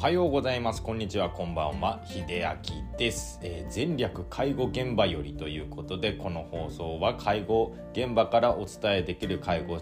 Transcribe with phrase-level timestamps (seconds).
[0.00, 0.82] おはようございます。
[0.82, 1.28] こんにちは。
[1.28, 2.00] こんばんは。
[2.06, 9.78] 秀明です、えー、全略介護現場よりということで、この放送は介護現場からお伝えできる介護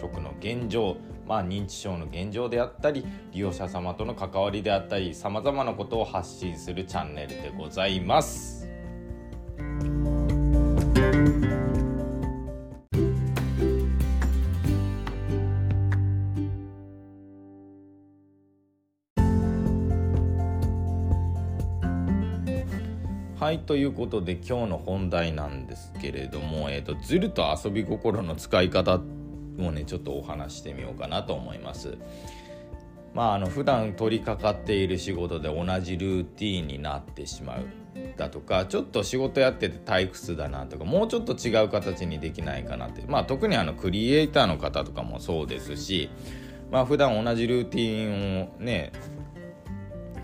[0.00, 8.69] 職の現状、まあ、認知症の現状であったり、利用者様との関わりであったり、様々なことを発信するチャンネルでございます。
[23.40, 29.00] はいということで今日の本題なんですけれども、えーと、ずると遊び心の使い方を
[29.72, 31.96] ねちょっとお話してみようかなと思います。
[33.14, 37.64] まああの普段取り掛かっている仕事で同じルーティンになってしまう
[38.18, 46.10] だとかちょっと仕事やってて退屈だなとかもうちょっと違う形にできないかなってまあ特にあのクリエイターの方とかもそうですし
[46.70, 48.92] まあ普段同じルーティンをね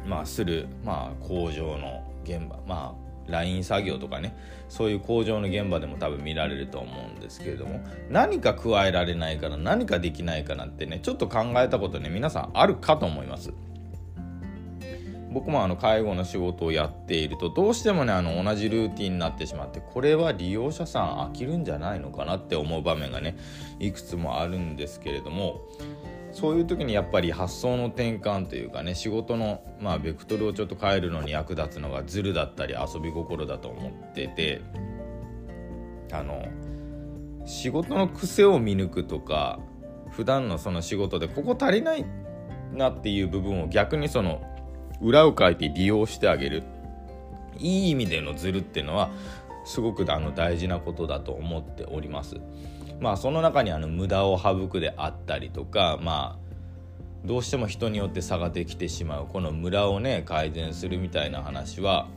[0.06, 4.36] まあするまあ工場の現場まあライン作業とかね
[4.68, 13.52] そういう工場の現場でも多分見られると思うんですけれども何か加えられないかな何かできないかなってねちょっと考えたことね皆さんあるかと思います。
[15.36, 23.36] 僕もあの介護の仕事をやっているとどうしてもねあの同じルーティンになってしまってこれは利用者さん飽きるんじゃないのかなって思う場面がね
[23.78, 25.60] いくつもあるんですけれども
[26.36, 34.60] そういう時にやっぱり発想の転換というかね仕事のまあベクトルをちょっと変えるのに役立つのがズルだったり遊び心だと思ってて
[36.12, 36.44] あの
[37.46, 39.60] 仕事の癖を見抜くとか
[40.10, 42.04] 普段のその仕事でここ足りない
[42.74, 44.42] なっていう部分を逆にその
[45.00, 46.64] 裏をかいて利用してあげる。
[47.58, 49.10] いい意味でのズルっていうのは
[49.66, 52.36] すごくあの大事なことだと思っております。
[53.00, 62.08] まあその中にあの無駄を省くであったりとかまあどうしても人によって差ができてしまうこのムラをね改善するみたいな話は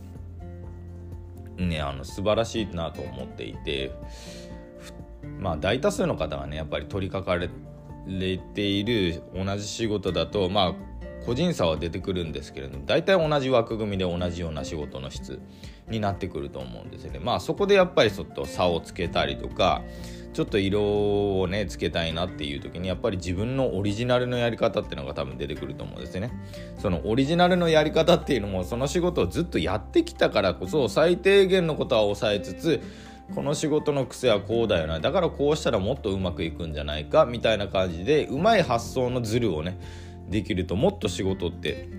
[1.58, 3.92] ねあの素晴らしいなと思っていて
[5.40, 7.50] まあ大多数の方がねやっぱり取り掛かれ
[8.38, 10.76] ている同じ仕事だとまあ
[11.26, 15.40] 個人差は出てくるんですけれども大体同じ枠組みで同じような仕事の質
[15.90, 17.20] になってくると思うんですよね。
[17.20, 19.82] まあそこでやっぱりちょっと差をつけたりとか
[20.34, 26.32] ちょっと色をねつけたいなっていう時にやっぱり自分のオリジナルのやり方っていうのが多分出てくると思うんですよね
[26.78, 32.82] そのオリジナルのやり方っていうのもその仕事をずっとやってきたからこそ最低限のことは抑えつつ
[33.34, 39.80] この仕事の癖はこうだよなだからこうしたらもっとうまくいくんじゃないかみたいな感じでうまい発想のズルをね
[40.30, 41.90] できるともっと仕事って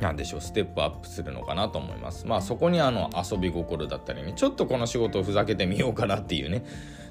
[0.00, 6.64] なでしょうステップアップするのかなと思いますまあそこにあの遊び心だったりねちょっとこの仕事をふざけてみようかなっていうね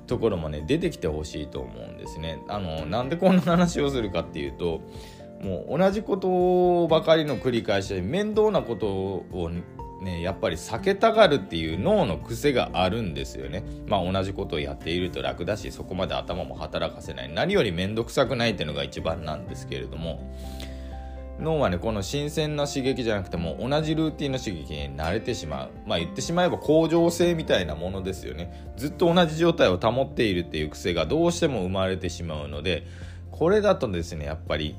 [0.08, 2.42] ところもね出てきてほしいと思うんですね。
[2.50, 4.82] あのなんでこんな話をするかっていうと
[5.42, 9.52] もう同じことばかりの繰り返しで面倒なことを
[10.02, 13.64] ね、やっぱり避けたがるっていう脳の癖があるんですよね。
[13.88, 17.32] まあ同じことをやっていると楽だしそこまで頭も働かせない。
[17.32, 20.20] 何より面倒くさくないっていうのが一番なんですけれども。
[21.40, 25.70] 脳はねこの新鮮な刺激じゃなくても同じルーティンの刺激に慣れてしまう。
[25.88, 28.72] まあ言ってしまえば恒常性みたいなものですよね。
[28.78, 32.86] ずっと同じ状態を保っているっていう癖がどうしても生まれてしまうので
[33.32, 34.76] これだとですねやっぱり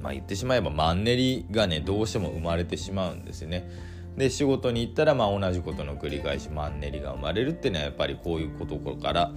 [0.00, 3.68] まあ言ってしまえばマンネリがねどうしても生まれてしまうんですよね。
[4.16, 9.32] で仕事に行ったらまあ同じことの繰り返しマンネリが生まれるっていうのはやっぱりこういうことから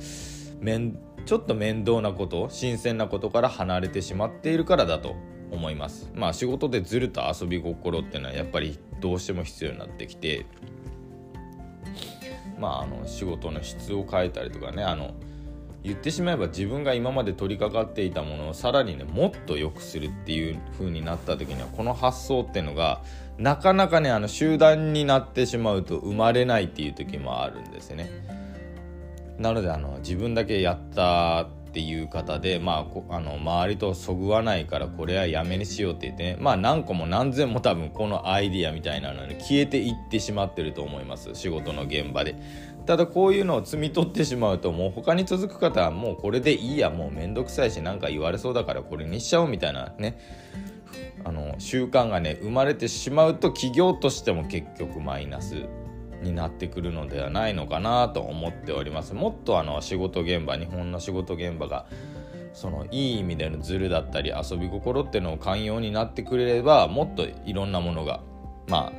[1.25, 5.15] ちょっと面倒なこと新鮮なことから離れてしまっているからだと
[5.51, 6.11] 思います。
[6.15, 10.45] まあ仕事でずると遊び心っていうのはやっぱりどうしても必要になってきて
[12.59, 15.13] まああの仕事の質を変えたりとかねあの
[15.83, 23.01] 言ってしまえば自分が今まで取り掛かっていたものをさらにねもっと良くするっていう風になった時にはこの発想っていうのが
[23.37, 28.09] なかなかねあの集団になってしまうと生まれないっていう時もあるんですよね。
[29.37, 41.33] なのであの自分だけやったっていう方で、まあ、あの周りとそぐわないからこれはやめにしようって言ってねまあ何個も何千も多分このアイディアみたいなのに消えていってしまってると思います。
[41.33, 42.35] 仕事の現場で。
[42.85, 50.19] ただこういうのを摘み取ってしまうともう他に続く方はもうこれでいいやもうめんどくさいし何か言われそうだからこれにしちゃおうみたいなね
[51.23, 55.65] あの習慣がね生まれてしまうと企業としても結局マイナス。
[56.23, 59.13] になってくるのではないのかなと思っております。
[59.13, 61.85] もっとあの仕事現場日本の仕事現場が
[62.53, 68.21] そのいい意味でのズルだったり遊び心っていうのを寛容になってくれればもっといろんなものが
[68.67, 68.91] ま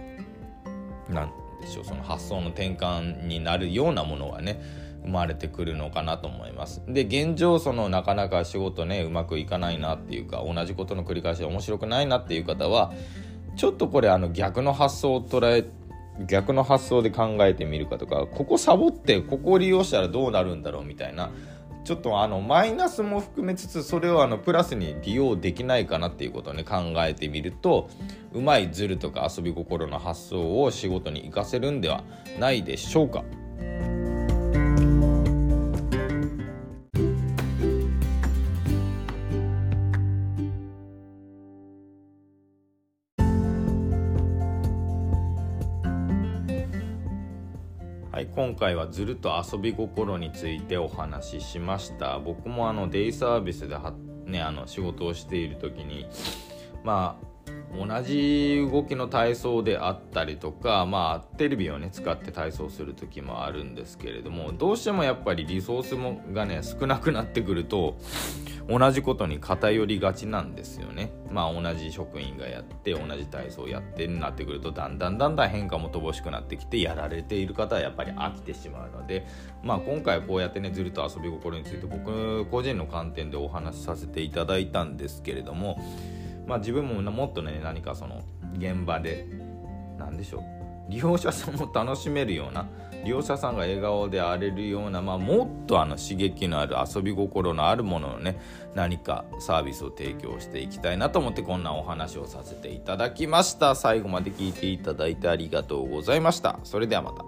[1.09, 4.61] あなんでしょうその発想の転換になるようなものはね
[5.05, 6.83] 生まれてくるのかなと思います。
[6.89, 12.93] で現状そのなかなか仕事ねうまくいかないなっていうか同じことの繰り返しで面白くないなっていう方は
[13.57, 15.65] ちょっとこれあの逆の発想を捉え
[16.21, 21.31] 逆の発想で考えてみるかとかここサボってここを利用したらどうなるんだろうみたいな
[21.85, 27.91] ちょっとあのマイナスも含めつつそれをあのプラスに利用できないかなっていうことをね考えてみると
[28.33, 32.03] うまいズルとか遊び心の発想を仕事に生かせるんでは
[32.39, 33.23] ないでしょうか。
[48.27, 52.19] 今回はずると遊び心についてお話ししました。
[52.19, 53.93] 僕もあのデイサービスでは、
[54.27, 56.07] ね、あの仕事をしている時に
[56.83, 57.34] まあ
[57.77, 67.99] 同じ動きの体操であったりとか、まあ、テレビをね使って体操する時もあるんですけれどもどうしてもやっぱりリソースもがね少なくなってくると
[68.69, 71.13] 同じことに偏りがちなんですよね。
[71.31, 79.27] まあ同じ職員がやって同じ体操やってになってくるとだんだんだんだん変化も乏しくなってきてやられている方はやっぱり飽きてしまうので、
[79.63, 85.79] まあ、今回こうやってねずると遊び心について僕個人の観点でお話しさせていただいたんですけれども、
[86.47, 88.23] まあ、自分ももっとね何かその
[88.57, 89.27] 現場で
[89.99, 90.43] 何でしょう。
[90.91, 92.69] 利用者さんも楽しめるような
[93.05, 98.39] 利用者さんが笑顔で荒れるような、まあ、もっとあの刺激のある遊び心のあるものをね
[98.75, 103.75] 何かサービスを提供していきたいなと思ってこんなお話をさせていただきました。
[103.75, 106.59] 最後まで聞いていただいてありがとうございました。
[106.65, 107.25] それではまた。